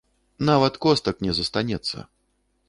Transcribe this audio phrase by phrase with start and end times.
[0.49, 2.09] Нават костак не застанецца!